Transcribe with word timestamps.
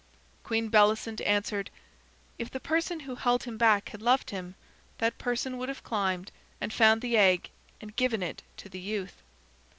Queen 0.41 0.67
Bellicent 0.67 1.21
answered: 1.27 1.69
"If 2.39 2.49
the 2.49 2.59
person 2.59 3.01
who 3.01 3.13
held 3.13 3.43
him 3.43 3.55
back 3.55 3.89
had 3.89 4.01
loved 4.01 4.31
him, 4.31 4.55
that 4.97 5.19
person 5.19 5.59
would 5.59 5.69
have 5.69 5.83
climbed, 5.83 6.31
and 6.59 6.73
found 6.73 7.03
the 7.03 7.15
egg, 7.17 7.51
and 7.79 7.95
given 7.95 8.23
it 8.23 8.41
to 8.57 8.67
the 8.67 8.79
youth." 8.79 9.21